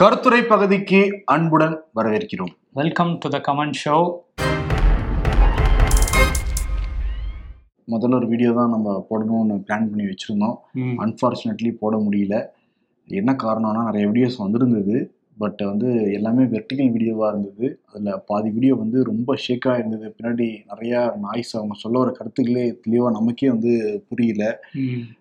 [0.00, 0.98] கருத்துரை பகுதிக்கு
[1.32, 2.50] அன்புடன் வரவேற்கிறோம்.
[2.78, 3.94] Welcome to the comment show
[7.92, 10.56] முதல்ல ஒரு வீடியோ தான் நம்ம போடணும்னு பிளான் பண்ணி வச்சுருந்தோம்.
[11.04, 12.36] அன்ஃபார்ச்சுனேட்லி போட முடியல.
[13.08, 14.96] என்ன காரணம்னா நிறைய வீடியோஸ் வந்திருந்தது.
[15.38, 17.66] பட் வந்து எல்லாமே வெர்டிக்கல் வீடியோவாக இருந்தது.
[17.90, 20.06] அதில் பாதி வீடியோ வந்து ரொம்ப ஷேக்காக இருந்தது.
[20.16, 23.72] பின்னாடி நிறையா நாய்ஸ் அவங்க சொல்ல வர கருத்துக்களே தெளிவாக நமக்கே வந்து
[24.08, 24.42] புரியல.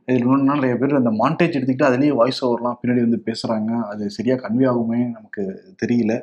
[0.07, 4.41] இதில் இன்னொன்று நிறைய பேர் அந்த மாண்டேஜ் எடுத்துக்கிட்டு அதுலேயே வாய்ஸ் ஓவர்லாம் பின்னாடி வந்து பேசுகிறாங்க அது சரியாக
[4.45, 5.43] கன்வே ஆகுமே நமக்கு
[5.83, 6.13] தெரியல.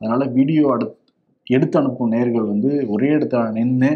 [0.00, 0.88] அதனால் வீடியோ அடு
[1.46, 3.90] எடுத்து அனுப்பும் நேர்கள் வந்து ஒரே இடத்துல நின்று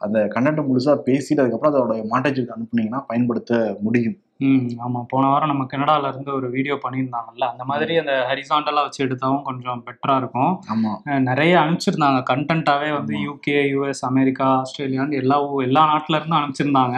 [0.00, 3.52] அந்த கண்டென்ட்டை முழுசாக பேசிட்டு அதுக்கப்புறம் அதோட மாண்டேஜ் எடுத்து அனுப்புனீங்கன்னா பயன்படுத்த
[3.86, 4.18] முடியும்.
[4.40, 5.04] ம் ஆமா.
[5.08, 7.44] போன வாரம் நம்ம கனடால இருந்து ஒரு வீடியோ பண்ணியிருந்தாங்கல்ல?
[7.44, 10.60] அந்த மாதிரி அந்த ஹரிசாண்டலா வச்சு எடுத்தாவும் கொஞ்சம் பெட்டரா இருக்கும்.
[10.66, 12.20] ஆமாம் நிறைய அனுப்பிச்சிருந்தாங்க.
[12.30, 13.14] கண்டென்ட்டாவே வந்து.
[13.18, 16.96] யூகே யூஎஸ் அமெரிக்கா ஆஸ்திரேலியான்னு எல்லா எல்லா நாட்டுல இருந்தும் அனுப்பிச்சிருந்தாங்க.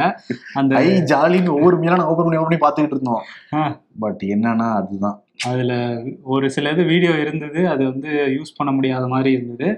[0.55, 3.23] அந்த ஐ ஜாலின்னு ஒவ்வொரு மீனா நான் ஓப்பன் பண்ணி ஓப்பன் பண்ணி பார்த்துக்கிட்டு இருந்தோம்.
[3.55, 3.63] ஆ.
[3.97, 5.19] பட் என்னன்னா அதுதான்.
[5.51, 5.73] அதுல
[6.25, 9.69] ஒரு சில இது வீடியோ இருந்தது அது வந்து யூஸ் பண்ண முடியாத மாதிரி இருந்தது.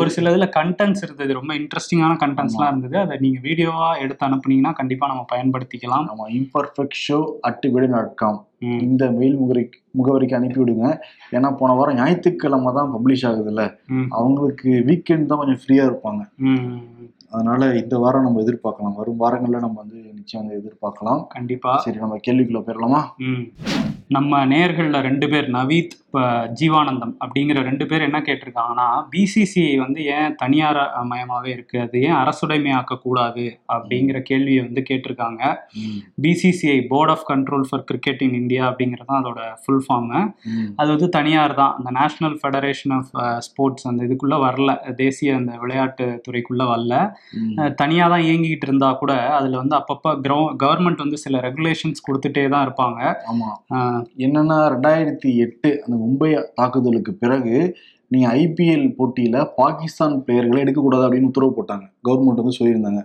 [0.00, 2.96] ஒரு சில இதுல கண்டென்ட்ஸ் இருந்தது ரொம்ப இன்ட்ரெஸ்டிங்கான கண்டென்ட்ஸ்லாம் இருந்தது.
[3.02, 6.06] அதை நீங்க வீடியோவா எடுத்து அனுப்புனீங்கன்னா கண்டிப்பா நம்ம பயன்படுத்திக்கலாம்.
[6.12, 10.86] ஆமாம் இம்பர்ஃபெக்ட் ஷோ அட்டு விடு டாட் காம் ம், இந்த மெயில் முகவரிக்கு முகவரிக்கு அனுப்பி விடுங்க.
[11.32, 13.62] ஏன்னா போன வாரம் ஞாயிற்றுக்கிழமை தான் பப்ளிஷ் ஆகுதுல்ல.
[14.18, 16.22] அவங்களுக்கு வீக்கெண்ட் தான் கொஞ்சம் ஃப்ரீயாக இருப்பாங்க.
[17.32, 18.98] அதனால இந்த வாரம் நம்ம எதிர்பார்க்கலாம்.
[18.98, 21.20] வரும் வாரங்களில் நம்ம வந்து நிச்சயம் வந்து எதிர்பார்க்கலாம்.
[21.28, 21.72] கண்டிப்பா.
[21.78, 23.02] சரி நம்ம கேள்விக்குள்ள போயிடலாமா?
[23.28, 23.44] ம்.
[24.08, 26.20] நம்ம நேயர்கள்ல ரெண்டு பேர் நவீத் இப்ப
[26.58, 30.78] ஜீவானந்தம் அப்படிங்கிற ரெண்டு பேர் என்ன கேட்டிருக்காங்கன்னா பிசிசிஐ வந்து ஏன் தனியார்
[31.10, 31.80] மயமாவே இருக்கு?
[31.80, 35.42] அது ஏன் அரசுடைமையாக்க கூடாது அப்படிங்கிற கேள்வியை வந்து கேட்டிருக்காங்க.
[36.22, 40.20] BCCI board of control for cricket in India அப்படிங்கிறது தான் அதோட ஃபுல் ஃபார்மு.
[40.76, 41.74] அது வந்து தனியார் தான்.
[41.78, 43.10] அந்த நேஷனல் ஃபெடரேஷன் ஆஃப்
[43.48, 44.70] ஸ்போர்ட்ஸ் அந்த இதுக்குள்ள வரல.
[44.94, 46.94] தேசிய அந்த விளையாட்டு துறைக்குள்ள வரல.
[47.74, 52.66] தனியாக தான் இயங்கிக்கிட்டு இருந்தா கூட அதில் வந்து அப்பப்போ கிரௌ கவர்மெண்ட் வந்து சில ரெகுலேஷன்ஸ் கொடுத்துட்டே தான்
[52.66, 53.00] இருப்பாங்க.
[53.32, 53.48] ஆமா.
[53.74, 57.76] அஹ் என்னன்னா ரெண்டாயிரத்தி எட்டு அந்த மும்பை தாக்குதலுக்கு பிறகு
[58.08, 61.84] நீங்க ஐபிஎல் போட்டியில பாகிஸ்தான் பிளேயர்களை எடுக்கக்கூடாது அப்படின்னு உத்தரவு போட்டாங்க.
[62.08, 63.00] கவர்மெண்ட் வந்து சொல்லியிருந்தாங்க.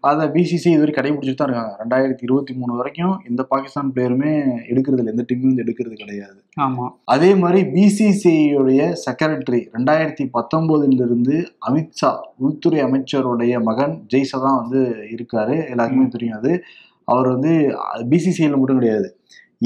[0.00, 1.72] அதை பிசிசி இதுவரை கடைபிடிச்சிட்டு தான் இருக்காங்க.
[1.82, 4.32] ரெண்டாயிரத்தி இருபத்தி மூணு வரைக்கும் எந்த பாகிஸ்தான் பிளேயருமே
[4.72, 6.38] எடுக்கிறது இல்லை எந்த டீமும் வந்து எடுக்கிறது கிடையாது.
[6.60, 6.88] ஆமா.
[7.04, 14.82] அதே மாதிரி பிசிசிஐடைய செக்ரட்டரி ரெண்டாயிரத்தி பத்தொன்பதுல இருந்து அமித்ஷா உள்துறை அமைச்சருடைய மகன் ஜெய்சா தான் வந்து
[15.16, 15.68] இருக்காரு.
[15.70, 16.62] எல்லாருக்குமே தெரியும் அது.
[17.04, 17.52] அவர் வந்து
[18.10, 19.08] பிசிசிஐல மட்டும் கிடையாது.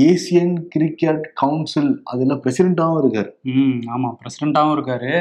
[0.05, 3.31] ஏசியன் கிரிக்கெட் கவுன்சில் அதுல பிரசிடென்ட்டாகவும் இருக்காரு.
[3.53, 5.12] ம் ஆமா பிரசிடென்ட்டாகவும் இருக்காரு.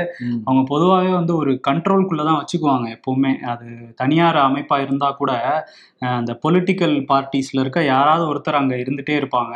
[0.46, 3.40] அவங்க பொதுவாகவே வந்து ஒரு கண்ட்ரோல்குள்ளே தான் வச்சுக்குவாங்க எப்போவுமே.
[3.44, 5.32] அது தனியார் அமைப்பாக இருந்தால் கூட
[6.02, 9.54] அந்த பொலிட்டிக்கல் பார்ட்டிஸில் இருக்க யாராவது ஒருத்தர் அங்கே இருந்துகிட்டே இருப்பாங்க.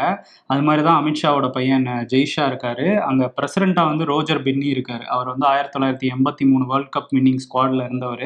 [0.48, 2.98] அது மாதிரி தான் அமித்ஷாவோட பையன் ஜெய்ஷா இருக்காரு.
[3.00, 5.04] அங்கே பிரசிடெண்ட்டாக வந்து ரோஜர் பின்னி இருக்காரு.
[5.08, 8.26] அவர் வந்து ஆயிரத்தி தொள்ளாயிரத்தி எண்பத்தி மூணு வேர்ல்ட் கப் வின்னிங் ஸ்குவாடில் இருந்தவர்.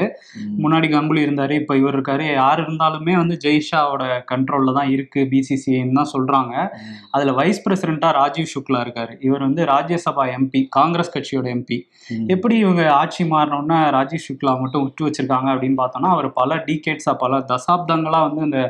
[0.63, 2.33] முன்னாடி கங்குலி இருந்தாரு இப்போ இவர் இருக்காரு.
[2.33, 4.03] யார் இருந்தாலுமே வந்து ஜெய்ஷாவோட
[4.33, 5.21] கண்ட்ரோலில் தான் இருக்கு.
[5.33, 6.53] பிசிசிஐன்னு தான் சொல்றாங்க.
[6.65, 6.82] ம்.
[7.11, 11.79] அதுல வைஸ் பிரசிடென்ட்டா ராஜீவ் சுக்லா இருக்காரு இவர் வந்து ராஜ்யசபா எம்பி காங்கிரஸ் கட்சியோட எம்பி.
[12.27, 17.45] எப்படி இவங்க ஆட்சி மாறினோன்னா ராஜீவ் சுக்லா மட்டும் விட்டு வச்சிருக்காங்க அப்படின்னு பார்த்தோம்னா அவர் பல டீகேட்ஸா பல
[17.51, 18.61] தசாப்தங்களா வந்து இந்த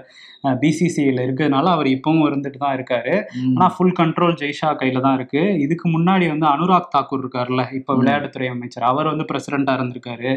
[0.62, 3.14] பிசிசிஐல இருக்கிறதுனால அவர் இப்பவும் இருந்துட்டு தான் இருக்காரு.
[3.54, 7.96] ஆனா ஃபுல் கண்ட்ரோல் ஜெய்ஷா கையில தான் இருக்கு இதுக்கு முன்னாடி வந்து அனுராக் தாக்கூர் இருக்காருல்ல இப்ப.
[8.00, 10.32] விளையாட்டுத்துறை அமைச்சர் அவர் வந்து பிரசிடென்ட்டா இருந்திருக்காரு.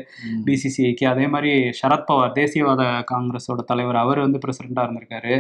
[0.47, 1.51] பிசிசிஐக்கு அதே மாதிரி
[1.81, 2.83] சரத்பவார் தேசியவாத
[3.13, 5.35] காங்கிரஸோட தலைவர் அவர் வந்து பிரசிடென்ட்டா இருந்திருக்காரு.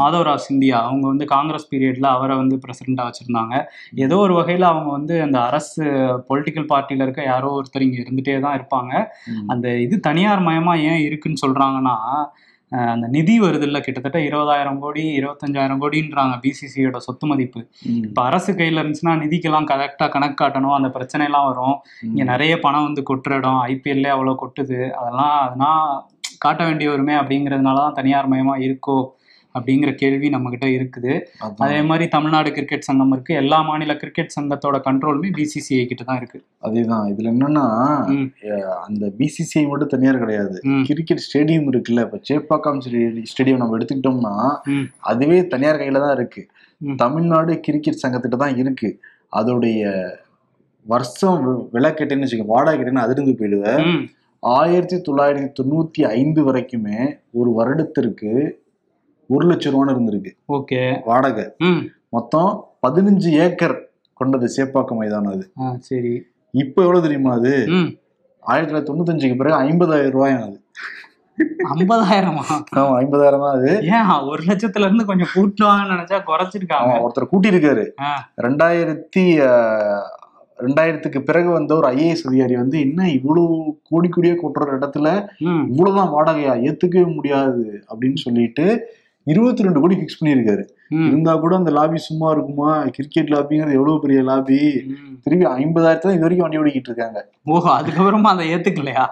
[0.00, 3.54] மாதவராவ் சிந்தியா அவங்க வந்து காங்கிரஸ் பீரியட்ல அவரை வந்து பிரசிடென்ட்டா வச்சிருந்தாங்க.
[4.04, 5.82] ஏதோ ஒரு வகையில அவங்க வந்து அந்த அரசு
[6.28, 8.92] பொலிட்டிக்கல் பார்ட்டியில இருக்க யாரோ ஒருத்தர் இங்க இருந்துட்டே தான் இருப்பாங்க.
[9.48, 11.96] அந்த இது தனியார் மயமா ஏன் இருக்குன்னு சொல்றாங்கன்னா
[12.72, 17.60] அஹ் அந்த நிதி வருது இல்ல கிட்டத்தட்ட இருபதாயிரம் கோடி இருபத்தஞ்சாயிரம் கோடின்றாங்க பிசிசியோட சொத்து மதிப்பு.
[18.04, 21.74] இப்ப அரசு கையில இருந்துச்சுன்னா நிதிக்கெல்லாம் கரெக்டா கணக்கு காட்டணும் அந்த பிரச்சனை எல்லாம் வரும்
[22.08, 24.78] இங்க நிறைய பணம் வந்து கொட்டுற இடம் ஐபிஎல்லே அவ்வளவு கொட்டுது.
[25.00, 25.82] அதெல்லாம் அதெல்லாம்
[26.38, 28.98] காட்ட வேண்டி வருமே அப்படிங்கிறதுனால தான் தனியார் மயமா இருக்கோ
[29.58, 31.20] அப்படிங்கிற கேள்வி நம்ம கிட்ட இருக்குது.
[31.56, 33.34] அதே மாதிரி தமிழ்நாடு கிரிக்கெட் சங்கம் இருக்கு.
[33.34, 36.42] எல்லா மாநில கிரிக்கெட் சங்கத்தோட கண்ட்ரோலுமே பிசிசிஐ கிட்ட தான் இருக்கு.
[36.62, 37.04] அதேதான்.
[37.04, 37.64] இதுல என்னன்னா
[38.80, 40.60] அந்த பிசிசிஐ மட்டும் தனியார் கிடையாது.
[40.84, 42.00] கிரிக்கெட் ஸ்டேடியம் இருக்குல்ல.
[42.00, 44.58] இப்ப சேப்பாக்கம் ஸ்டேடியம் நம்ம எடுத்துக்கிட்டோம்னா
[44.98, 46.46] அதுவே தனியார் கையில தான் இருக்கு.
[46.96, 48.98] தமிழ்நாடு கிரிக்கெட் சங்கத்திட்ட தான் இருக்கு.
[49.36, 50.08] அதோடைய
[50.86, 54.06] வருஷம் வி- விலை கேட்டேன்னு வச்சுக்க வாடகை கேட்டேன்னு அதிர்ந்து போயிடுவேன்.
[54.40, 58.60] ஆயிரத்தி தொள்ளாயிரத்தி தொண்ணூத்தி ஐந்து வரைக்குமே ஒரு வருடத்திற்கு
[59.34, 60.32] ஒரு லட்சம் ரூபான்னு இருந்திருக்கு.
[60.56, 60.80] ஓகே.
[61.08, 61.46] வாடகை.
[62.16, 62.50] மொத்தம்
[62.86, 63.76] பதினஞ்சு ஏக்கர்
[64.20, 65.44] கொண்டது சேப்பாக்கம் மைதானம் அது.
[65.88, 66.14] சரி.
[66.54, 67.52] இப்போ எவ்வளவு தெரியுமா அது?
[68.42, 70.58] ஆயிரத்தி தொள்ளாயிரத்தி தொண்ணூத்தஞ்சுக்கு பிறகு ஐம்பதாயிரம் ரூபாயும் அது
[71.72, 72.42] ஐம்பதாயிரமா?
[72.78, 73.70] ஆமா ஐம்பதாயிரம் தான் அது.
[73.96, 76.96] ஏன் ஒரு லட்சத்துல இருந்து கொஞ்சம் கூட்டுவாங்கன்னு நினைச்சா குறைச்சிருக்காங்க.
[77.04, 77.84] ஒருத்தர் கூட்டியிருக்காரு.
[78.46, 79.24] ரெண்டாயிரத்தி
[80.58, 83.54] ரெண்டாயிரத்துக்கு பிறகு வந்த ஒரு ஐஏஎஸ் அதிகாரி வந்து என்ன இவ்வளவு
[83.90, 85.06] கோடி கோடியே கொட்டுற இடத்துல
[85.70, 86.54] இவ்வளவுதான் வாடகையா?
[86.68, 87.64] ஏத்துக்கவே முடியாது.
[87.90, 88.66] அப்படின்னு சொல்லிட்டு
[89.24, 90.62] இருபத்தி ரெண்டு கோடி ஃபிக்ஸ் பண்ணியிருக்காரு.
[91.06, 92.84] இருந்தா கூட அந்த லாபி சும்மா இருக்குமா?
[92.84, 94.58] கிரிக்கெட் லாபிங்கிறது எவ்வளவு பெரிய லாபி.
[95.22, 97.28] திருப்பி ஐம்பதாயிரத்துல இது வரைக்கும் வண்டி ஓடிக்கிட்டு இருக்காங்க.
[97.44, 99.04] ஓஹோ அதுக்கப்புறமா அதை ஏத்துக்கலையா?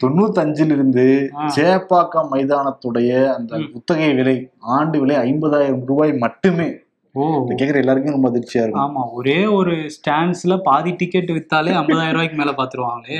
[0.00, 1.30] தொண்ணூத்தஞ்சுல இருந்து.
[1.56, 3.58] சேப்பாக்கம் மைதானத்துடைய அந்த.
[3.72, 6.68] குத்தகை விலை ஆண்டு விலை ஐம்பதாயிரம் ரூபாய் மட்டுமே.
[7.14, 8.82] இதை கேக்குற எல்லாருக்கும் ரொம்ப அதிர்ச்சியா இருக்கும்.
[8.84, 13.18] ஆமா ஒரே ஒரு ஸ்டாண்ட்ஸ்ல பாதி டிக்கெட் வித்தாலே ஐம்பதாயிரம் ரூபாய்க்கு மேல பாத்துருவாங்களே.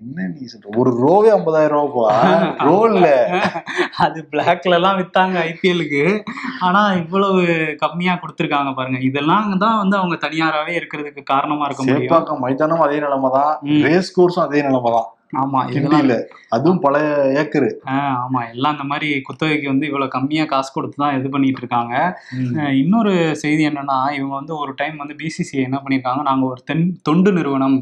[0.00, 0.74] என்ன நீ சொல்ற?
[0.80, 3.08] ஒரு ரோவே ஐம்பதாயிரம் ரூபாய்ப்பா ரோ இல்ல
[4.04, 6.04] அது பிளாக்ல எல்லாம் வித்தாங்க ஐபிஎலுக்கு
[6.68, 7.42] ஆனா இவ்வளவு
[7.82, 9.00] கம்மியா கொடுத்துருக்காங்க பாருங்க.
[9.08, 12.04] இதெல்லாம் தான் வந்து அவங்க தனியாராவே இருக்கிறதுக்கு காரணமா இருக்க முடியும்.
[12.04, 13.82] சேப்பாக்கம் மைதானம் அதே நிலைமை தான் ம்.
[13.88, 15.08] ரேஸ் கோர்ஸும் அதே நிலைமை தான்
[15.42, 16.10] ஆமா இதெல்லாம்
[16.56, 16.96] அதுவும் பல
[17.40, 17.68] ஏக்கரு.
[18.24, 21.94] ஆமா எல்லாம் இந்த மாதிரி குத்தகைக்கு வந்து இவ்வளவு கம்மியா காசு கொடுத்து தான் இது பண்ணிட்டு இருக்காங்க.
[22.82, 26.22] இன்னொரு செய்தி என்னன்னா இவங்க வந்து ஒரு டைம் வந்து பிசிசிஐ என்ன பண்ணிருக்காங்க?
[26.30, 27.76] நாங்க ஒரு தென் தொண்டு நிறுவனம்.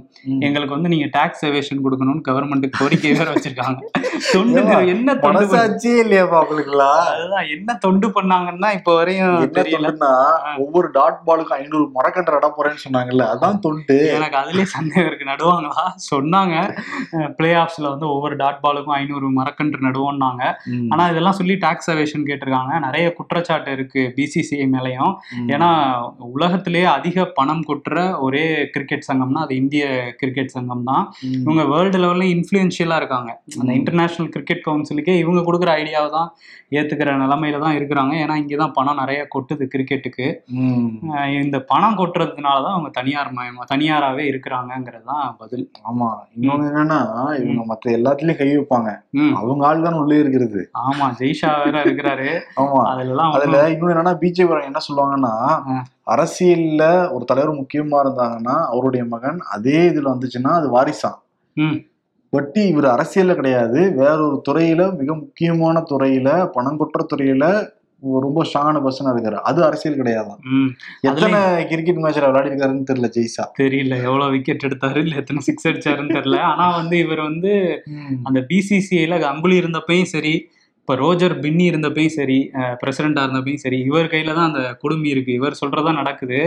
[0.49, 3.81] எங்களுக்கு வந்து நீங்க டாக்ஸ் எவேஷன் கொடுக்கணும்னு கவர்மெண்ட்டுக்கு கோரிக்கை வேற வச்சிருக்காங்க.
[4.33, 4.63] தொண்டு
[4.95, 9.87] என்ன தொண்டு இல்லையாப்பா அவங்களுக்குலாம் அதுதான் என்ன தொண்டு பண்ணாங்கன்னா இப்போ வரையும் என்ன தெரியல.
[9.87, 10.13] தொண்டுன்னா
[10.65, 13.97] ஒவ்வொரு டாட் பாலுக்கும் ஐநூறு மரக்கன்று நட போறேன்னு சொன்னாங்கல்ல அதான் தொண்டு.
[14.17, 15.31] எனக்கு அதுலயே சந்தேகம் இருக்கு.
[15.33, 15.85] நடுவாங்களா?
[16.11, 16.57] சொன்னாங்க.
[17.43, 20.43] பிளே ஆஃப்ஸ்ல வந்து ஒவ்வொரு டாட் பாலுக்கும் ஐநூறு மரக்கன்று நடுவோம்னாங்க.
[20.75, 20.89] ம்.
[20.93, 22.73] ஆனா இதெல்லாம் சொல்லி டாக்ஸ் அவேஷன் கேட்டிருக்காங்க.
[22.87, 25.13] நிறைய குற்றச்சாட்டு இருக்கு பிசிசிஐ மேலயும்.
[25.55, 25.71] ஏன்னா
[26.35, 27.97] உலகத்திலேயே அதிக பணம் கொட்டுற
[28.27, 28.45] ஒரே
[28.75, 29.85] கிரிக்கெட் சங்கம்னா அது இந்திய
[30.21, 31.05] கிரிக்கெட் சங்கம் தான்.
[31.43, 33.31] இவங்க வேர்ல்டு லெவல்ல இன்ஃப்ளூயன்ஷியலா இருக்காங்க.
[33.61, 33.71] அந்த.
[33.81, 36.29] இன்டர்நேஷனல் கிரிக்கெட் கவுன்சிலுக்கே இவங்க கொடுக்குற ஐடியாவை தான்
[36.79, 38.13] ஏத்துக்கிற நிலைமையில தான் இருக்கிறாங்க.
[38.25, 40.27] ஏன்னா இங்கே தான் பணம் நிறைய கொட்டுது கிரிக்கெட்டுக்கு
[41.41, 45.65] இந்த பணம் கொட்டுறதுனால தான் அவங்க தனியார் மயமா தனியாராவே இருக்கிறாங்கிறது தான் பதில்.
[45.91, 46.09] ஆமா.
[46.37, 47.01] இன்னொன்னு என்னன்னா
[47.37, 48.91] இவங்க மத்த எல்லாத்துலயும் கை வைப்பாங்க.
[49.37, 50.61] அவங்க ஆள் தான் உள்ளே இருக்கிறது.
[50.83, 52.29] ஆமா ஜெய்ஷா வேற இருக்கிறாரு.
[52.57, 52.81] ஆமா.
[53.35, 55.35] அதுல இன்னொன்னு என்னன்னா பிஜேபி என்ன சொல்லுவாங்கன்னா.
[56.07, 56.83] அரசியல்ல
[57.13, 61.19] ஒரு தலைவர் முக்கியமா இருந்தாங்கன்னா அவருடைய மகன் அதே இதுல வந்துச்சுன்னா அது வாரிசான்
[61.57, 61.79] ம்.
[62.33, 63.81] பட் இவர் அரசியல்ல கிடையாது.
[63.95, 67.45] வேற ஒரு துறையில மிக முக்கியமான துறையில பணம் கொட்டுற துறையில
[68.03, 69.33] ரொம்ப ஸ்ட்ராங்கான பர்சனா இருக்காரு.
[69.33, 70.39] அது அரசியல் கிடையாதான்.
[70.43, 70.69] ம்.
[71.01, 73.45] எத்தனை கிரிக்கெட் மேட்ச்ல விளையாடி இருக்காருன்னு தெரியல ஜெய்சா.
[73.59, 76.39] தெரியல எவ்வளவு விக்கெட் எடுத்தாரு இல்ல எத்தனை சிக்ஸ் அடிச்சாருன்னு தெரியல.
[76.39, 77.83] ஆனா வந்து இவர் வந்து
[78.23, 80.51] அந்த பிசிசிஐல கங்குலி இருந்தப்பையும் சரி
[80.83, 82.37] இப்போ ரோஜர் பின்னி இருந்தப்பையும் சரி
[82.81, 85.33] பிரசிடண்டா இருந்தப்பையும் சரி இவர் கையில தான் அந்த குடுமி இருக்கு.
[85.33, 86.39] இவர் சொல்றதா நடக்குது.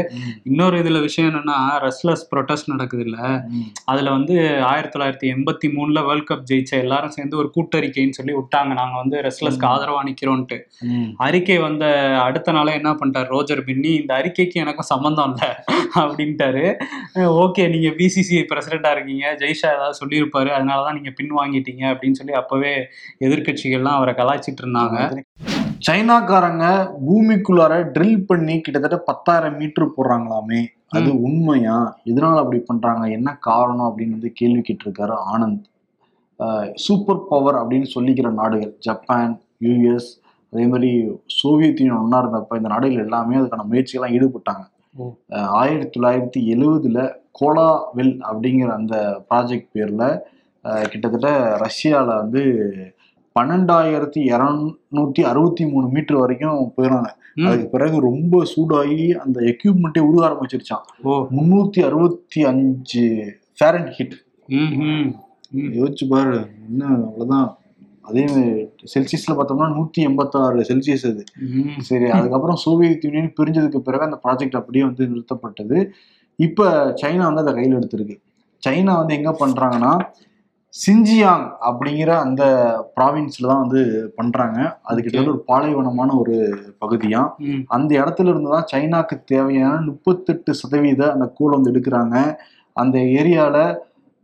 [0.43, 3.17] இன்னொரு இதுல விஷயம் என்னன்னா ரெஸ்லஸ் ப்ரொட்டஸ்ட் நடக்குது இல்ல.
[3.85, 8.73] அதுல வந்து ஆயிரத்தி தொள்ளாயிரத்தி எண்பத்தி மூணுல வேர்ல்ட் கப் ஜெயிச்ச எல்லாரும் சேர்ந்து ஒரு கூட்டறிக்கைன்னு சொல்லி விட்டாங்க.
[8.73, 10.57] நாங்க வந்து ரெஸ்லஸ்க்கு ஆதரவா நிக்கிறோம்ட்டு
[10.89, 11.07] ம்.
[11.19, 11.85] அறிக்கை வந்த
[12.23, 13.93] அடுத்த நாளே என்ன பண்ணிட்டார் ரோஜர் பின்னி?
[13.95, 15.49] இந்த அறிக்கைக்கு எனக்கும் சம்மந்தம் இல்லை.
[16.03, 16.65] அப்படின்ட்டாரு.
[17.43, 19.25] ஓகே நீங்க பிசிசிஐ பிரசிடண்டா இருக்கீங்க.
[19.39, 20.51] ஜெய்ஷா ஏதாவது சொல்லியிருப்பாரு.
[20.57, 21.83] அதனாலதான் நீங்க பின் வாங்கிட்டீங்க.
[21.93, 22.75] அப்படின்னு சொல்லி அப்பவே
[23.25, 24.99] எதிர்க்கட்சிகள்லாம் அவரை கலாய்ச்சிட்டு இருந்தாங்க.
[25.87, 26.65] சைனாக்காரங்க
[27.07, 30.61] பூமிக்குள்ளார ட்ரில் பண்ணி கிட்டத்தட்ட பத்தாயிரம் மீட்டர் போடுறாங்களாமே.
[30.97, 31.77] அது உண்மையா?
[32.11, 33.03] எதனால அப்படி பண்றாங்க?
[33.17, 35.65] என்ன காரணம் அப்படின்னு வந்து கேள்வி கேட்டிருக்காரு ஆனந்த்.
[36.85, 39.33] சூப்பர் பவர் அப்படின்னு சொல்லிக்கிற நாடுகள் ஜப்பான்
[39.65, 40.09] யூஎஸ்
[40.53, 40.91] அதே மாதிரி
[41.37, 44.65] சோவியத் யூனியன் ஒன்றா இருந்தப்ப இந்த நாடுகள் எல்லாமே அதுக்கான முயற்சிகள்லாம் ஈடுபட்டாங்க.
[45.61, 46.99] ஆயிரத்தி தொள்ளாயிரத்தி எழுவதுல
[47.39, 48.95] கோலாவெல் அப்படிங்கிற அந்த
[49.29, 50.03] ப்ராஜெக்ட் பேர்ல
[50.91, 51.29] கிட்டத்தட்ட
[51.63, 52.43] ரஷ்யால வந்து
[53.39, 57.09] பன்னெண்டாயிரத்தி இரநூத்தி அறுபத்தி மூணு மீட்டர் வரைக்கும் போயிடுறாங்க.
[57.35, 57.45] ம்.
[57.45, 60.85] அதுக்கு பிறகு ரொம்ப சூடாகி அந்த எக்யூப்மெண்ட்டே உருக ஆரம்பிச்சிருச்சான்
[61.37, 63.03] முன்னூத்தி அறுபத்தி அஞ்சு
[63.59, 64.15] ஃபேரன் ஹிட்.
[65.55, 66.37] யோசிச்சு பாரு
[66.67, 67.57] என்ன அவ்வளவுதான்.
[68.01, 68.25] அதே
[68.93, 71.23] செல்சியஸ்ல பார்த்தோம்னா நூத்தி எண்பத்தாறு செல்சியஸ் அது.
[71.79, 75.87] சரி அதுக்கப்புறம் சோவியத் யூனியன் பிரிஞ்சதுக்கு பிறகு அந்த ப்ராஜெக்ட் அப்படியே வந்து நிறுத்தப்பட்டது.
[76.39, 76.69] இப்ப
[77.01, 78.15] சைனா வந்து அதை கையில் எடுத்திருக்கு.
[78.67, 79.93] சைனா வந்து எங்க பண்றாங்கன்னா
[80.75, 82.43] சிஞ்சியாங் அப்படிங்கிற அந்த
[82.95, 83.81] ப்ராவின்ஸ்ல தான் வந்து
[84.15, 84.57] பண்றாங்க.
[84.81, 86.35] அது கிட்டத்தட்ட ஒரு பாலைவனமான ஒரு
[86.81, 87.21] பகுதியா.
[87.67, 92.15] அந்த இடத்துல இருந்து தான் சைனாக்கு தேவையான முப்பத்தெட்டு சதவீத அந்த கூழ் வந்து எடுக்கிறாங்க.
[92.75, 93.57] அந்த ஏரியால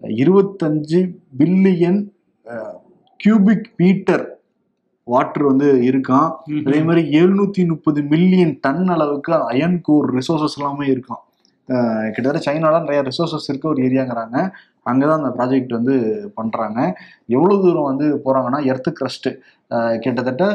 [0.03, 1.01] இருபத்தஞ்சு
[1.39, 2.01] பில்லியன்
[3.19, 4.25] கியூபிக் மீட்டர்
[5.07, 6.29] வாட்டர் வந்து இருக்கான்.
[6.65, 11.21] அதே மாதிரி எழுநூத்தி முப்பது மில்லியன் டன் அளவுக்கு அயன் கோர் ரிசோர்சஸ் எல்லாமே இருக்கும்.
[11.69, 14.37] அஹ் கிட்டத்தட்ட சைனால நிறைய ரிசோர்சஸ் இருக்க ஒரு ஏரியாங்கிறாங்க
[14.85, 15.95] அங்கே தான் அந்த ப்ராஜெக்ட் வந்து
[16.37, 16.79] பண்ணுறாங்க
[17.29, 19.31] எவ்வளோ தூரம் வந்து போகிறாங்கன்னா எர்த்து கிரஸ்ட்டு
[20.03, 20.45] கிட்டத்தட்ட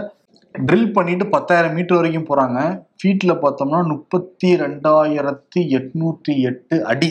[0.55, 2.59] ட்ரில் பண்ணிட்டு பத்தாயிரம் மீட்டர் வரைக்கும் போகிறாங்க
[2.99, 7.11] ஃபீட்டில் பார்த்தோம்னா முப்பத்தி ரெண்டாயிரத்தி எட்நூற்றி எட்டு அடி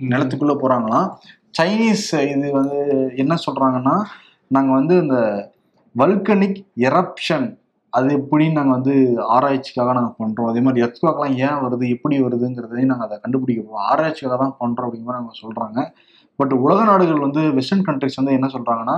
[0.00, 1.08] நிலத்துக்குள்ளே போகிறாங்களாம்
[1.54, 2.80] சைனீஸ் இது வந்து
[3.16, 3.94] என்ன சொல்கிறாங்கன்னா
[4.50, 5.16] நாங்கள் வந்து இந்த
[5.94, 7.48] வல்கனிக் எரப்ஷன்
[7.92, 8.94] அது எப்படின்னு நாங்கள் வந்து
[9.34, 14.36] ஆராய்ச்சிக்காக நாங்கள் பண்ணுறோம் அதே மாதிரி எர்த்வாக்லாம் ஏன் வருது எப்படி வருதுங்கிறதையும் நாங்கள் அதை கண்டுபிடிக்க போகிறோம் ஆராய்ச்சிக்காக
[14.36, 15.80] தான் பண்ணுறோம் அப்படிங்கிற நாங்கள் சொல்கிறாங்க
[16.38, 18.96] பட் உலக நாடுகள் வந்து வெஸ்டர்ன் கண்ட்ரிஸ் வந்து என்ன சொல்கிறாங்கன்னா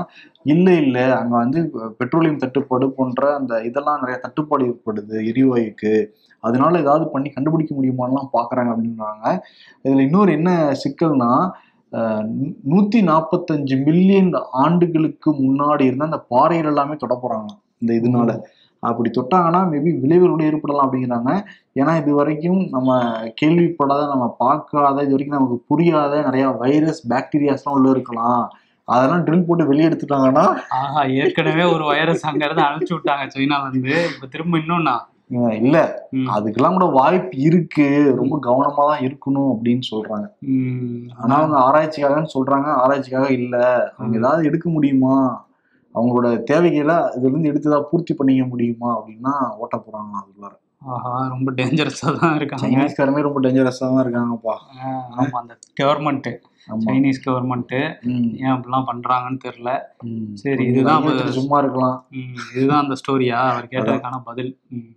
[0.53, 1.61] இல்லை இல்லை அங்கே வந்து
[2.01, 5.95] பெட்ரோலியம் தட்டுப்பாடு போன்ற அந்த இதெல்லாம் நிறைய தட்டுப்பாடு ஏற்படுது எரிவாயுக்கு.
[6.45, 9.25] அதனால ஏதாவது பண்ணி கண்டுபிடிக்க முடியுமான்லாம் பார்க்குறாங்க அப்படின்றாங்க.
[9.85, 10.51] இதில் இன்னொரு என்ன
[10.85, 11.33] சிக்கல்னா
[12.73, 14.31] நூற்றி நாற்பத்தஞ்சு மில்லியன்
[14.65, 17.51] ஆண்டுகளுக்கு முன்னாடி இருந்த அந்த பாறைகள் எல்லாமே தொட போகிறாங்க
[17.83, 18.31] இந்த இதனால.
[18.83, 21.31] அப்படி தொட்டாங்கன்னா மேபி விளைவுகளோட ஏற்படலாம் அப்படிங்கிறாங்க.
[21.75, 22.91] ஏன்னா இது வரைக்கும் நம்ம
[23.41, 28.43] கேள்விப்படாத நம்ம பார்க்காத இது வரைக்கும் நமக்கு புரியாத நிறைய வைரஸ் பாக்டீரியாஸ்லாம் உள்ள இருக்கலாம்.
[28.89, 30.45] அதெல்லாம் ட்ரில் போட்டு வெளியே எடுத்துட்டாங்கன்னா
[30.79, 33.27] ஆஹா ஏற்கனவே ஒரு வைரஸ் அங்க இருந்து அனுப்பிச்சு விட்டாங்க.
[33.37, 34.97] சைனால இருந்து இப்ப திரும்ப இன்னொன்னா?
[35.53, 35.77] இல்ல.
[36.35, 37.87] அதுக்கெல்லாம் கூட வாய்ப்பு இருக்கு.
[38.17, 40.27] ரொம்ப கவனமா தான் இருக்கணும் அப்படின்னு சொல்றாங்க.
[41.19, 42.69] ஆனா அவங்க ஆராய்ச்சிக்காகன்னு சொல்றாங்க.
[42.83, 43.57] ஆராய்ச்சிக்காக இல்ல.
[43.97, 45.15] அவங்க ஏதாவது எடுக்க முடியுமா?
[45.95, 50.57] அவங்களோட தேவைகளை இதுல இருந்து எடுத்துதான் பூர்த்தி பண்ணிக்க முடியுமா அப்படின்னா ஓட்ட போறாங்க அதுக்குள்ளார
[50.89, 52.63] ஆஹா ரொம்ப டேஞ்சரஸா தான் இருக்காங்க.
[52.65, 54.55] சைனீஸ்காரமே ரொம்ப டேஞ்சரஸா தான் இருக்காங்கப்பா.
[54.77, 56.29] ஆஹ், ஆமா அந்த கவர்மெண்ட்
[56.69, 56.79] ஆமா.
[56.87, 57.75] சைனீஸ் கவர்மெண்ட்
[58.09, 59.73] ம், ஏன் அப்படிலாம் பண்றாங்கன்னு தெரியல.
[60.07, 60.31] ம்.
[60.37, 61.05] சரி, இதுதான்
[61.39, 61.99] சும்மா இருக்கலாம்.
[62.55, 64.51] இதுதான் அந்த ஸ்டோரியா அவர் கேட்டதுக்கான பதில்.
[64.71, 64.91] ம்.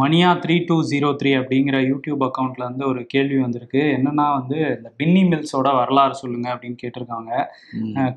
[0.00, 3.82] மணியா த்ரீ டூ ஜீரோ த்ரீ அப்படிங்கிற யூடியூப் அக்கௌண்ட்ல இருந்து ஒரு கேள்வி வந்திருக்கு.
[3.96, 7.30] என்னன்னா வந்து இந்த பின்னி மில்ஸோட வரலாறு சொல்லுங்க அப்படின்னு கேட்டிருக்காங்க.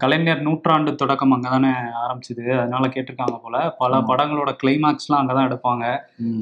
[0.04, 1.72] கலைஞர் நூற்றாண்டு தொடக்கம் அங்கே தானே
[2.04, 2.46] ஆரம்பிச்சுது.
[2.62, 3.58] அதனால கேட்டிருக்காங்க போல.
[3.82, 4.02] பல.
[4.12, 5.86] படங்களோட கிளைமாக்ஸ்லாம் அங்கே தான் எடுப்பாங்க.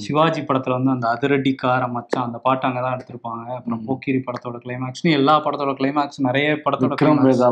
[0.06, 3.46] சிவாஜி படத்துல வந்து அந்த அதிரடி கார மச்சான் அந்த பாட்டு அங்கே தான் எடுத்திருப்பாங்க.
[3.58, 3.82] அப்புறம்.
[3.88, 6.94] போக்கிரி படத்தோட கிளைமாக்ஸ்னு எல்லா படத்தோட கிளைமாக்ஸ் நிறைய படத்தோட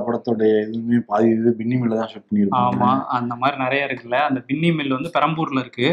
[0.08, 4.20] படத்தோட இதுவுமே பாதி இது பின்னி மேல தான் ஷூட் பண்ணிருப்பாங்க ஆமா அந்த மாதிரி நிறைய இருக்குல்ல.
[4.30, 5.90] அந்த பின்னி மில் வந்து பெரம்பூர்ல இருக்கு.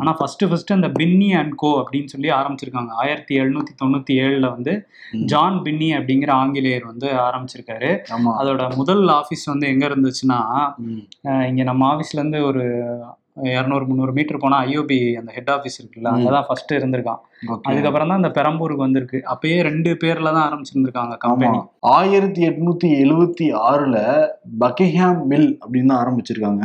[0.00, 2.92] ஆனா ஃபர்ஸ்ட் ஃபர்ஸ்ட் அந்த பின்னி அண்ட் கோ அப்படின்னு சொல்லி ஆரம்பிச்சிருக்காங்க.
[3.02, 4.74] ஆயிரத்தி எழுநூத்தி தொண்ணூத்தி ஏழுல வந்து.
[5.32, 7.90] ஜான் பின்னி அப்படிங்கிற ஆங்கிலேயர் வந்து ஆரம்பிச்சிருக்காரு.
[8.40, 10.40] அதோட முதல் ஆபீஸ் வந்து எங்க இருந்துச்சுன்னா
[11.50, 12.64] இங்க நம்ம ஆபீஸ்ல இருந்து ஒரு
[13.52, 17.20] இரநூறு முந்நூறு மீட்டர் போனா ஐஓபி அந்த ஹெட் ஆஃபீஸ் இருக்குல்ல அங்கதான் ஃபர்ஸ்ட் இருந்திருக்கான்.
[17.68, 19.18] அதுக்கப்புறம் தான் இந்த பெரம்பூருக்கு வந்திருக்கு.
[19.32, 21.58] அப்பயே ரெண்டு பேர்ல தான் ஆரம்பிச்சிருந்திருக்காங்க கம்பெனி
[21.96, 23.96] ஆயிரத்தி எட்நூத்தி எழுவத்தி ஆறுல
[24.64, 26.64] பக்கிங்ஹாம் மில் அப்படின்னு தான் ஆரம்பிச்சிருக்காங்க.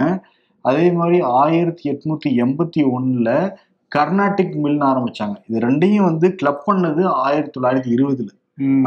[0.66, 3.30] அதே மாதிரி ஆயிரத்தி எட்நூத்தி எண்பத்தி ஒண்ணுல
[3.96, 5.36] கர்நாடிக் மில்னு ஆரம்பிச்சாங்க.
[5.48, 8.30] இது ரெண்டையும் வந்து கிளப் பண்ணது ஆயிரத்தி தொள்ளாயிரத்தி இருபதுல.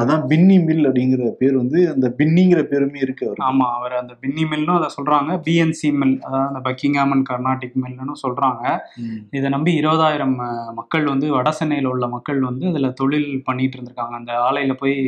[0.02, 3.46] அதான் பின்னி மில் அப்படிங்கிற பேர் வந்து அந்த பின்னிங்கிற பேருமே இருக்கு அவருக்கு.
[3.50, 5.30] ஆமா அவர் அந்த பின்னி மில்னும் அதை சொல்றாங்க.
[5.46, 8.64] பிஎன்சி மில் அதாவது அந்த பக்கிங்ஹாம் அண்ட் கர்நாடிக் மில்னு சொல்றாங்க.
[9.38, 10.34] இதை நம்பி இருபதாயிரம்
[10.80, 14.16] மக்கள் வந்து வட சென்னையில் உள்ள மக்கள் வந்து அதில் தொழில் பண்ணிட்டு இருந்திருக்காங்க.
[14.20, 14.98] அந்த ஆலையில் போய்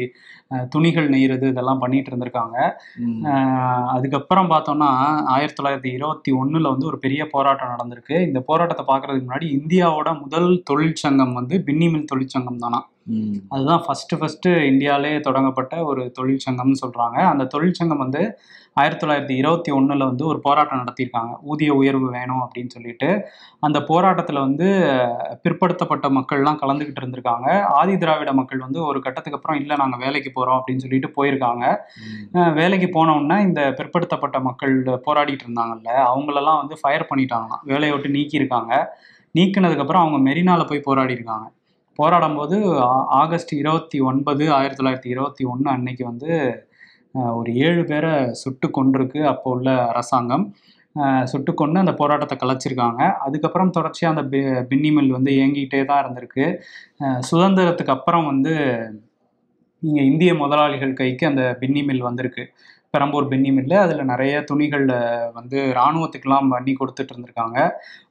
[0.74, 2.56] துணிகள் நெய்யறது இதெல்லாம் பண்ணிட்டு இருந்திருக்காங்க.
[3.96, 4.90] அதுக்கப்புறம் பார்த்தோம்னா
[5.34, 8.16] ஆயிரத்தி தொள்ளாயிரத்தி இருபத்தி ஒன்றில் வந்து ஒரு பெரிய போராட்டம் நடந்திருக்கு.
[8.28, 12.80] இந்த போராட்டத்தை பார்க்கறதுக்கு முன்னாடி இந்தியாவோட முதல் தொழிற்சங்கம் வந்து பின்னி மில் தொழிற்சங்கம் தானா.
[13.48, 17.18] அதுதான் ஃபர்ஸ்ட் ஃபர்ஸ்ட் இந்தியாவிலே தொடங்கப்பட்ட ஒரு தொழிற்சங்கம்னு சொல்றாங்க.
[17.32, 18.38] அந்த தொழிற்சங்கம் வந்து
[18.74, 21.32] ஆயிரத்தி தொள்ளாயிரத்தி இருபத்தி ஒண்ணுல வந்து ஒரு போராட்டம் நடத்தியிருக்காங்க.
[21.42, 23.08] ஊதிய உயர்வு வேணும் அப்படின்னு சொல்லிட்டு.
[23.60, 24.68] அந்த போராட்டத்துல வந்து
[25.42, 27.62] பிற்படுத்தப்பட்ட மக்கள்லாம் கலந்துக்கிட்டு இருந்திருக்காங்க.
[27.80, 31.64] ஆதி திராவிட மக்கள் வந்து ஒரு கட்டத்துக்கு அப்புறம் இல்லை நாங்க வேலைக்கு போறோம் அப்படின்னு சொல்லிட்டு போயிருக்காங்க.
[32.54, 37.64] வேலைக்கு போன உடனே இந்த பிற்படுத்தப்பட்ட மக்கள் போராடிட்டு இருந்தாங்கல்ல அவங்களெல்லாம் வந்து ஃபயர் பண்ணிட்டாங்களாம்.
[37.64, 38.84] வேலையை விட்டு நீக்கியிருக்காங்க.
[39.38, 41.46] நீக்கினதுக்கப்புறம் அவங்க மெரினால போய் போராடி இருக்காங்க
[41.94, 46.30] போராடும் போது ஆ- ஆகஸ்ட் இருபத்தி ஒன்பது ஆயிரத்தி தொள்ளாயிரத்தி இருபத்தி ஒன்று அன்னைக்கு வந்து
[47.12, 50.54] ஒரு ஏழு பேரை சுட்டு கொண்டிருக்கு அப்போ உள்ள அரசாங்கம்.
[51.24, 53.12] சுட்டு கொண்டு அந்த போராட்டத்தை கலைச்சிருக்காங்க.
[53.12, 56.58] அதுக்கப்புறம் தொடர்ச்சியாக அந்த பி- பின்னி மில் வந்து இயங்கிக்கிட்டே தான் இருந்திருக்கு.
[57.32, 58.54] சுதந்திரத்துக்கு அப்புறம் வந்து
[59.80, 62.48] இங்கே இந்திய முதலாளிகள் கைக்கு அந்த பின்னி மில் வந்திருக்கு.
[62.94, 64.96] பெரம்பூர் பின்னி மில்லு அதில் நிறைய துணிகளில்
[65.36, 67.58] வந்து இராணுவத்துக்கெலாம் பண்ணி கொடுத்துட்டு இருந்திருக்காங்க.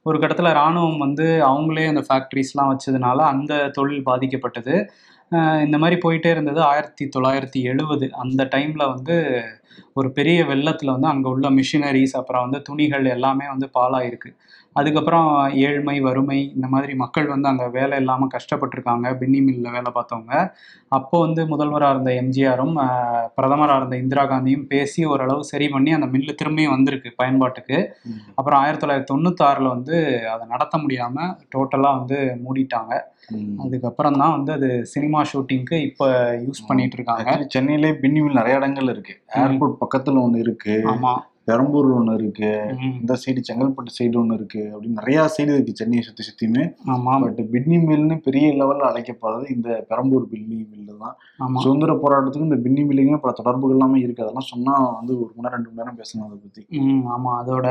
[0.08, 4.74] ஒரு கட்டத்தில் இராணுவம் வந்து அவங்களே அந்த ஃபேக்ட்ரிஸ்லாம் வச்சதுனால அந்த தொழில் பாதிக்கப்பட்டது.
[5.66, 8.06] இந்த மாதிரி போயிட்டே இருந்தது ஆயிரத்தி தொள்ளாயிரத்தி எழுபது.
[8.22, 9.14] அந்த டைமில் வந்து
[9.98, 14.30] ஒரு பெரிய வெள்ளத்தில் வந்து அங்கே உள்ள மிஷினரிஸ் அப்புறம் வந்து துணிகள் எல்லாமே வந்து பாலாயிருக்கு
[14.76, 15.28] அதுக்கப்புறம்
[15.66, 19.06] ஏழ்மை வறுமை இந்த மாதிரி மக்கள் வந்து அங்கே வேலை இல்லாமல் கஷ்டப்பட்டிருக்காங்க.
[19.20, 20.34] பின்னி மில்லில் வேலை பார்த்தவங்க.
[20.96, 22.74] அப்போ வந்து முதல்வராக இருந்த எம்ஜிஆரும்
[23.36, 27.78] பிரதமராக இருந்த இந்திரா காந்தியும் பேசி ஓரளவு சரி பண்ணி அந்த மில்லு திரும்பியும் வந்திருக்கு பயன்பாட்டுக்கு.
[28.38, 29.96] அப்புறம் ஆயிரத்தி தொள்ளாயிரத்தி தொண்ணூத்தாறில் வந்து
[30.34, 32.92] அதை நடத்த முடியாமல் டோட்டலாக வந்து மூடிட்டாங்க.
[33.64, 36.06] அதுக்கப்புறம் தான் வந்து அது சினிமா ஷூட்டிங்க்கு இப்போ
[36.46, 37.30] யூஸ் பண்ணிட்டு இருக்காங்க.
[37.56, 39.14] சென்னையிலே பின்னி மில் நிறைய இடங்கள் இருக்கு.
[39.42, 40.74] ஏர்போர்ட் பக்கத்துல ஒண்ணு இருக்கு.
[40.94, 41.12] ஆமா.
[41.44, 42.50] பெரம்பூர் ஒண்ணு இருக்கு.
[43.00, 44.72] இந்த சைடு செங்கல்பட்டு சைடு ஒண்ணு இருக்கு.
[44.72, 46.64] அப்படின்னு நிறைய சைடு இருக்கு சென்னையை சுத்தி சுத்தியுமே.
[46.86, 47.20] ஆமா.
[47.20, 51.16] பட் பின்னி மில்னு பெரிய லெவல்ல அழைக்கப்படுறது இந்த பெரம்பூர் பின்னி மில்லு தான்.
[51.58, 54.22] சுதந்திர போராட்டத்துக்கும் இந்த பின்னி மில்லுங்க பல தொடர்புகள் எல்லாமே இருக்கு.
[54.22, 56.62] அதெல்லாம் சொன்னா வந்து ஒரு மணி நேரம் ரெண்டு மணி நேரம் பேசணும் அதை பத்தி.
[56.80, 57.32] ம் ஆமா.
[57.42, 57.66] அதோட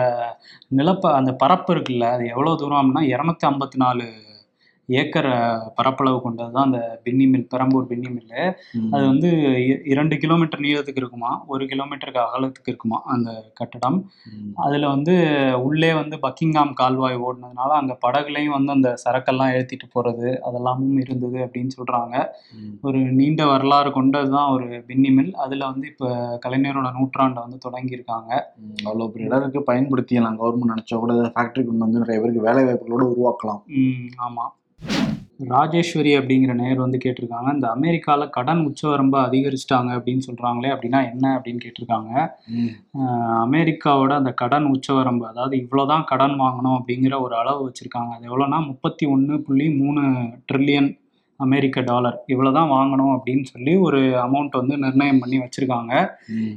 [0.67, 4.05] நிலப்ப அந்த பரப்பு இருக்குல்ல அது எவ்வளோ தூரம் அப்படின்னா இரநூத்தி ஐம்பத்தி நாலு
[4.99, 5.27] ஏக்கர்
[5.75, 8.41] பரப்பளவு கொண்டது தான் அந்த பின்னி மில் பெரம்பூர் பின்னி மில்லு.
[8.91, 9.29] அது வந்து
[9.91, 13.97] இரண்டு கிலோமீட்டர் நீளத்துக்கு இருக்குமா ஒரு கிலோமீட்டருக்கு அகலத்துக்கு இருக்குமா அந்த கட்டடம்.
[14.63, 15.13] அதில் வந்து
[15.65, 21.73] உள்ளே வந்து பக்கிங்ஹாம் கால்வாய் ஓடினதுனால அங்கே படகுலையும் வந்து அந்த சரக்கெல்லாம் ஏற்றிட்டு போகிறது அதெல்லாமும் இருந்தது அப்படின்னு
[21.77, 22.15] சொல்கிறாங்க.
[22.83, 26.07] ஒரு நீண்ட வரலாறு கொண்டது தான் ஒரு பின்னி மில் அதில் வந்து இப்போ
[26.45, 28.31] கலைஞரோட நூற்றாண்டை வந்து தொடங்கியிருக்காங்க
[28.61, 28.77] ம்.
[28.85, 33.05] அவ்வளவு பெரிய இடம் இருக்கு பயன்படுத்திக்கலாம் கவர்மெண்ட் நினைச்சா கூட ஃபேக்டரி கொண்டு வந்து நிறைய பேருக்கு வேலை வாய்ப்புகளோட
[33.11, 33.61] உருவாக்கலாம்
[34.21, 34.51] ஆமாம்
[35.49, 37.53] ராஜேஸ்வரி அப்படிங்கிற நேயர் வந்து கேட்டிருக்காங்க.
[37.53, 42.11] இந்த அமெரிக்கால கடன் உச்சவரம்பை அதிகரிச்சிட்டாங்க அப்படின்னு சொல்றாங்களே அப்படின்னா என்ன அப்படின்னு கேட்டிருக்காங்க.
[43.45, 48.11] அமெரிக்காவோட அந்த கடன் உச்சவரம்பு அதாவது இவ்வளவுதான் கடன் வாங்கணும் அப்படிங்கிற ஒரு அளவு வச்சிருக்காங்க.
[48.15, 50.01] அது எவ்வளோனா முப்பத்தி ஒன்று புள்ளி மூணு
[50.51, 50.89] ட்ரில்லியன்
[51.45, 52.17] அமெரிக்க டாலர்.
[52.25, 55.93] இவ்வளவுதான் வாங்கணும் அப்படின்னு சொல்லி ஒரு அமௌண்ட் வந்து நிர்ணயம் பண்ணி வச்சிருக்காங்க.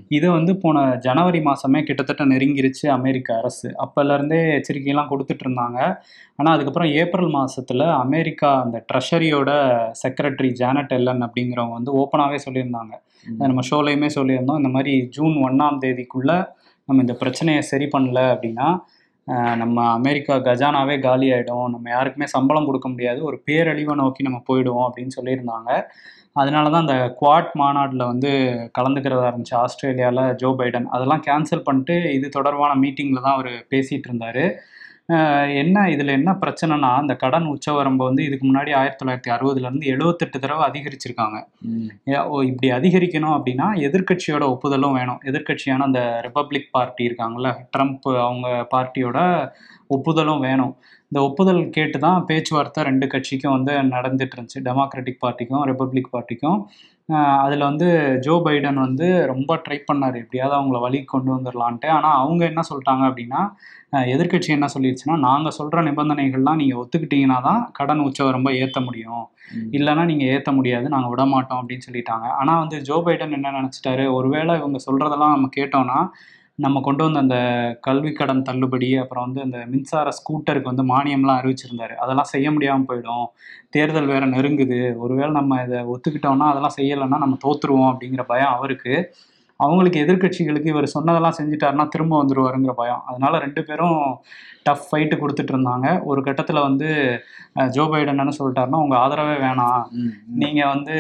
[0.08, 3.68] இதை வந்து போன ஜனவரி மாசமே கிட்டத்தட்ட நெருங்கிருச்சு அமெரிக்க அரசு.
[3.84, 5.78] அப்பல இருந்தே எச்சரிக்கையெல்லாம் கொடுத்துட்டு இருந்தாங்க.
[6.36, 9.50] ஆனா அதுக்கப்புறம் ஏப்ரல் மாசத்துல அமெரிக்கா அந்த ட்ரெஷரியோட
[10.02, 12.94] செக்ரட்டரி ஜானட் எல்லன் அப்படிங்கிறவங்க வந்து ஓப்பனாகவே சொல்லியிருந்தாங்க.
[13.44, 14.60] நம்ம ஷோலையுமே சொல்லியிருந்தோம்.
[14.62, 16.32] இந்த மாதிரி ஜூன் ஒன்றாம் தேதிக்குள்ள
[16.88, 18.66] நம்ம இந்த பிரச்சனையை சரி பண்ணல அப்படின்னா
[19.62, 23.21] நம்ம அமெரிக்கா கஜானாவே காலி ஆகிடும் நம்ம யாருக்குமே சம்பளம் கொடுக்க முடியாது.
[23.28, 25.71] ஒரு பேரழிவை நோக்கி நம்ம போயிடுவோம் அப்படின்னு சொல்லியிருந்தாங்க.
[26.40, 28.31] அதனால தான் அந்த குவாட் மாநாட்டில் வந்து
[28.78, 29.57] கலந்துக்கிறதா இருந்துச்சு.
[29.62, 30.88] ஆஸ்திரேலியாவில் ஜோ பைடன்.
[30.97, 34.45] அதெல்லாம் கேன்சல் பண்ணிட்டு இது தொடர்பான மீட்டிங்கில் தான் அவர் பேசிகிட்டு இருந்தார்.
[35.62, 40.62] என்ன இதில் என்ன பிரச்சனைனா அந்த கடன் உச்சவரம்பை வந்து இதுக்கு முன்னாடி ஆயிரத்தி தொள்ளாயிரத்தி அறுபதுலேருந்து எழுபத்தெட்டு தடவை
[40.68, 41.38] அதிகரிச்சிருக்காங்க.
[42.32, 45.20] ஓ இப்படி அதிகரிக்கணும் அப்படின்னா எதிர்க்கட்சியோட ஒப்புதலும் வேணும்.
[45.30, 49.18] எதிர்க்கட்சியான அந்த ரிப்பப்ளிக் பார்ட்டி இருக்காங்கல்ல ட்ரம்ப் அவங்க பார்ட்டியோட
[49.96, 50.75] ஒப்புதலும் வேணும்.
[51.11, 54.64] இந்த ஒப்புதல் கேட்டு தான் பேச்சுவார்த்தை ரெண்டு கட்சிக்கும் வந்து நடந்துட்டு இருந்துச்சு.
[54.68, 56.58] டெமோக்ராட்டிக் பார்ட்டிக்கும் ரிப்பப்ளிக் பார்ட்டிக்கும்
[57.38, 57.87] அதில் வந்து
[58.25, 60.16] ஜோ பைடன் வந்து ரொம்ப ட்ரை பண்ணார்.
[60.20, 63.40] எப்படியாவது அவங்கள வழி கொண்டு வந்துடலான்ட்டு ஆனால் அவங்க என்ன சொல்லிட்டாங்க அப்படின்னா
[63.92, 69.25] அஹ், எதிர்க்கட்சி என்ன சொல்லிடுச்சுன்னா நாங்கள் சொல்கிற நிபந்தனைகள்லாம் நீங்கள் ஒத்துக்கிட்டீங்கன்னா தான் கடன் உச்சவரம்பை ஏற்ற முடியும்.
[69.76, 70.87] இல்லைன்னா நீங்கள் ஏற்ற முடியாது.
[70.94, 71.61] நாங்கள் விட மாட்டோம்.
[71.61, 72.26] அப்படின்னு சொல்லிட்டாங்க.
[72.40, 74.06] ஆனால் வந்து ஜோ பைடன் என்ன நினச்சிட்டாரு?
[74.16, 75.99] ஒருவேளை இவங்க சொல்கிறதெல்லாம் நம்ம கேட்டோம்னா
[76.58, 77.37] நம்ம கொண்டு வந்த அந்த
[77.80, 81.94] கல்வி கடன் தள்ளுபடி அப்புறம் வந்து அந்த மின்சார ஸ்கூட்டருக்கு வந்து மானியம்லாம் அறிவிச்சிருந்தாரு.
[81.94, 83.25] அதெல்லாம் செய்ய முடியாமல் போயிடும்.
[83.70, 84.78] தேர்தல் வேற நெருங்குது.
[84.96, 88.94] ஒருவேளை நம்ம இதை ஒத்துக்கிட்டோம்னா அதெல்லாம் செய்யலைன்னா நம்ம தோத்துருவோம் அப்படிங்கிற பயம் அவருக்கு.
[89.64, 93.02] அவங்களுக்கு எதிர்க்கட்சிகளுக்கு இவர் சொன்னதெல்லாம் செஞ்சுட்டாருன்னா திரும்ப வந்துருவாருங்கிற பயம்.
[93.06, 94.18] அதனால ரெண்டு பேரும்
[94.62, 96.02] டஃப் ஃபைட்டு கொடுத்துட்டு இருந்தாங்க.
[96.02, 97.21] ஒரு கட்டத்தில் வந்து
[97.68, 99.83] ஜோ பைடன் என்ன சொல்லிட்டாருன்னா உங்கள் ஆதரவே வேணாம்.
[100.35, 100.92] நீங்கள் வந்து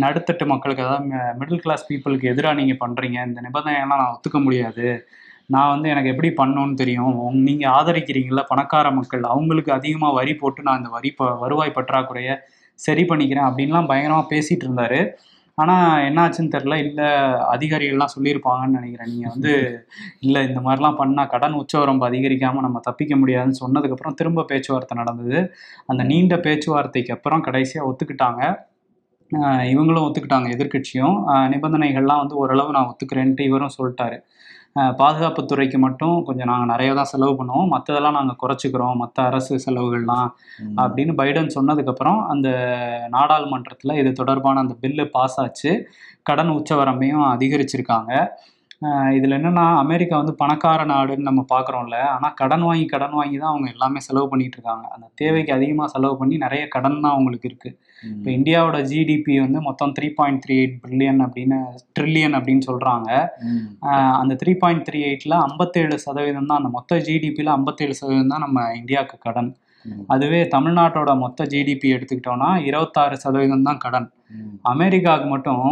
[0.00, 5.08] நடுத்தட்டு மக்களுக்கு அதாவது மிடில் கிளாஸ் பீப்புளுக்கு எதிராக நீங்கள் பண்ணுறீங்க இந்த நிபந்தனையெல்லாம் நான் ஒத்துக்க முடியாது.
[5.46, 7.18] நான் வந்து எனக்கு எப்படி பண்ணணும்னு தெரியும்.
[7.18, 9.22] உங்க- நீங்க ஆதரிக்கிறீங்களா பணக்கார மக்கள்.
[9.22, 12.36] அவங்களுக்கு அதிகமா வரி போட்டு நான் இந்த வரி ப வருவாய் பற்றாக்குறைய
[12.74, 13.52] சரி பண்ணிக்கிறேன்.
[13.52, 15.10] அப்படின்லாம் பயங்கரமா பேசிட்டு இருந்தாரு.
[15.58, 15.74] ஆனா
[16.06, 17.00] என்னாச்சுன்னு தெரில இல்ல
[17.52, 19.10] அதிகாரிகள்லாம் சொல்லியிருப்பாங்கன்னு நினைக்கிறேன்.
[19.12, 19.52] நீங்க வந்து
[20.26, 25.40] இல்ல இந்த மாதிரிலாம் பண்ணா கடன் உச்சவரம்பு அதிகரிக்காம நம்ம தப்பிக்க முடியாதுன்னு சொன்னதுக்கு அப்புறம் திரும்ப பேச்சுவார்த்தை நடந்தது.
[25.88, 28.42] அந்த நீண்ட பேச்சுவார்த்தைக்கு அப்புறம் கடைசியா ஒத்துக்கிட்டாங்க.
[29.72, 31.16] இவங்களும் ஒத்துக்கிட்டாங்க எதிர்க்கட்சியும்.
[31.32, 34.18] ஆஹ் நிபந்தனைகள்லாம் வந்து ஓரளவு நான் ஒத்துக்கிறேன்ட்டு இவரும் சொல்லிட்டாரு.
[35.00, 37.68] பாதுகாப்புத்துறைக்கு மட்டும் கொஞ்சம் நாங்கள் நிறைய தான் செலவு பண்ணுவோம்.
[37.74, 38.96] மற்றதெல்லாம் நாங்கள் குறைச்சிக்கிறோம்.
[39.02, 40.28] மற்ற அரசு செலவுகள்லாம்.
[40.82, 42.48] அப்படின்னு பைடன் சொன்னதுக்கப்புறம் அந்த
[43.08, 45.72] நாடாளுமன்றத்தில் இது தொடர்பான அந்த பில்லு பாஸ் ஆச்சு.
[46.22, 48.12] கடன் உச்சவரம்பையும் அதிகரிச்சிருக்காங்க.
[49.16, 53.68] இதுல என்னன்னா அமெரிக்கா வந்து பணக்கார நாடுன்னு நம்ம பார்க்குறோம்ல ஆனால் கடன் வாங்கி கடன் வாங்கி தான் அவங்க
[53.74, 54.86] எல்லாமே செலவு பண்ணிட்டு இருக்காங்க.
[54.96, 57.70] அந்த தேவைக்கு அதிகமாக செலவு பண்ணி நிறைய கடன் தான் அவங்களுக்கு இருக்கு.
[58.10, 58.30] இப்போ.
[58.30, 61.58] இந்தியாவோட ஜிடிபி வந்து மொத்தம் three point three eight billion அப்படின்னு
[62.00, 63.10] ட்ரில்லியன் அப்படின்னு.
[63.82, 68.40] ஆஹ் அந்த த்ரீ பாயிண்ட் த்ரீ எயிட்ல ஐம்பத்தேழு சதவீதம் தான் அந்த மொத்த ஜிடிபியில் ஐம்பத்தேழு சதவீதம் தான்
[68.40, 69.56] நம்ம இந்தியாவுக்கு கடன்.
[70.06, 74.10] அதுவே தமிழ்நாட்டோட மொத்த ஜிடிபி எடுத்துக்கிட்டோம்னா இருபத்தாறு சதவீதம் தான் கடன்.
[74.72, 75.64] அமெரிக்காவுக்கு மட்டும்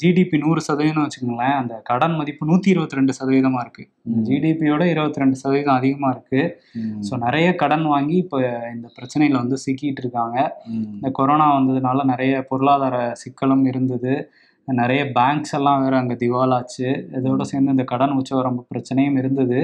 [0.00, 3.84] ஜிடிபி நூறு சதவீதம் வச்சுக்கோங்களேன் அந்த கடன் மதிப்பு நூற்றி இருபத்தி ரெண்டு சதவீதமா இருக்கு.
[4.28, 6.42] ஜிடிபியோட இருபத்தி ரெண்டு சதவீதம் அதிகமா இருக்கு.
[7.08, 8.38] ஸோ நிறைய கடன் வாங்கி இப்போ
[8.74, 10.38] இந்த பிரச்சனையில வந்து சிக்கிட்டு இருக்காங்க.
[10.96, 14.14] இந்த கொரோனா வந்ததுனால நிறைய பொருளாதார சிக்கலும் இருந்தது
[14.68, 16.86] நிறைய பேங்க்ஸ் எல்லாம் வேற அங்கே திவாலாச்சு.
[17.18, 19.58] இதோட சேர்ந்து இந்த கடன் உச்சவரம்பு பிரச்சனையும் இருந்தது.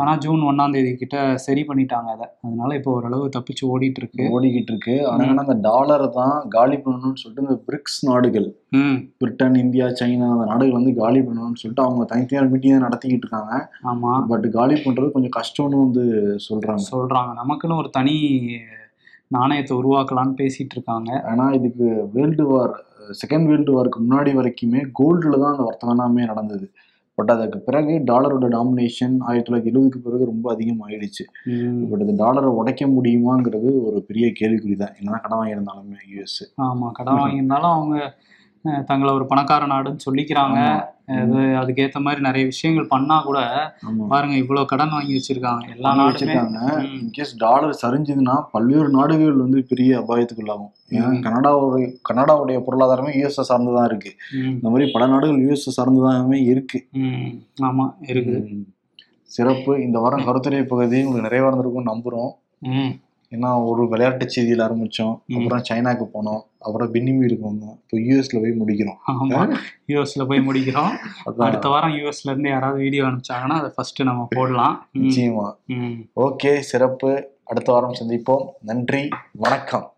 [0.00, 2.26] ஆனால் ஜூன் ஒன்றாம் தேதி கிட்ட சரி பண்ணிட்டாங்க அதை.
[2.46, 7.22] அதனால இப்போ ஓரளவு தப்பிச்சு ஓடிட்டு இருக்கு ஓடிக்கிட்டு இருக்கு ஆனா என்னன்னா அந்த டாலரை தான் காலி பண்ணணும்னு
[7.22, 8.48] சொல்லிட்டு இந்த பிரிக்ஸ் நாடுகள்
[9.22, 13.54] பிரிட்டன் இந்தியா சைனா அந்த நாடுகள் வந்து காலி பண்ணணும்னு சொல்லிட்டு அவங்க தனித்தனியாக மீட்டிங் நடத்திக்கிட்டு இருக்காங்க.
[13.92, 14.12] ஆமா.
[14.32, 16.04] பட் காலி பண்றது கொஞ்சம் கஷ்டம்னு வந்து
[16.48, 16.86] சொல்றாங்க.
[16.94, 17.32] சொல்றாங்க.
[17.42, 18.16] நமக்குன்னு ஒரு தனி
[19.28, 21.10] நாணயத்தை உருவாக்கலாம்னு பேசிட்டு இருக்காங்க.
[21.30, 22.74] ஆனா இதுக்கு வேர்ல்டு வார்
[23.10, 26.70] செகண்ட் வேர்ல்டு வாருக்கு முன்னாடி வரைக்குமே கோல்டில் தான் அந்த வர்த்தகமே நடந்தது.
[27.14, 31.24] பட் அதுக்கு பிறகு டாலரோட டாமினேஷன் ஆயிரத்தி தொள்ளாயிரத்தி எழுபதுக்கு பிறகு ரொம்ப அதிகமாயிடுச்சு.
[31.44, 34.94] ம், பட் இந்த டாலரை உடைக்க முடியுமாங்கிறது ஒரு பெரிய கேள்விக்குறி தான்.
[34.98, 38.14] என்னதான் கடன் வாங்கியிருந்தாலுமே யூஎஸ் ஆமா கடன் வாங்கியிருந்தாலும் அவங்க
[38.64, 40.58] தங்களை ஒரு பணக்கார நாடுன்னு சொல்லிக்கிறாங்க.
[41.08, 43.38] அது அதுக்கேத்த மாதிரி நிறைய விஷயங்கள் பண்ணா கூட
[44.08, 45.70] பாருங்க இவ்வளவு கடன் வாங்கி வச்சிருக்காங்க.
[45.74, 46.58] எல்லா வச்சிருக்காங்க.
[47.00, 50.72] இன்கேஸ் டாலர் சரிஞ்சதுன்னா பல்வேறு நாடுகள் வந்து பெரிய அபாயத்துக்குள்ளாகும்.
[50.90, 51.12] ஏன்னா.
[51.20, 54.14] கனடாவுடைய கனடாவுடைய பொருளாதாரமே யூஎஸ்எ சார்ந்து தான் இருக்கு.
[54.32, 56.88] இந்த மாதிரி பல நாடுகள் யூஎஸ்எ சார்ந்துதாகவே இருக்கு.
[57.62, 58.50] ஆமா இருக்குது.
[58.52, 58.66] ம்.
[59.22, 59.82] சிறப்பு.
[59.82, 62.32] இந்த வாரம் கருத்துரை பகுதி உங்களுக்கு நிறைவா இருந்திருக்கும் நம்புறோம்.
[63.34, 65.20] ஏன்னா ஒரு விளையாட்டு செய்தியில் ஆரம்பிச்சோம்.
[65.26, 65.36] ம்.
[65.36, 66.40] அப்புறம் சைனாக்கு போனோம்.
[66.58, 67.76] அப்புறம் பென்னிமீருக்கு வந்தோம்.
[67.82, 68.96] இப்போ யூஎஸ்ல போய் முடிக்கிறோம்.
[69.06, 69.56] ஆமா.
[69.88, 70.90] யூஎஸ்ல போய் முடிக்கிறோம்.
[71.36, 74.88] அடுத்த வாரம் யூஎஸ்ல இருந்து யாராவது வீடியோ அனுப்பிச்சாங்கன்னா அதை ஃபர்ஸ்ட் நம்ம போடலாம்.
[74.98, 75.54] நிச்சயமா.
[76.16, 77.32] ஓகே சிறப்பு.
[77.44, 78.46] அடுத்த வாரம் சந்திப்போம்.
[78.60, 79.08] நன்றி.
[79.32, 79.92] வணக்கம்.